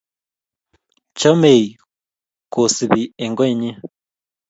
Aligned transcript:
Chamei 1.19 1.63
kocpi 2.53 3.01
eng 3.23 3.35
koinyi 3.37 3.71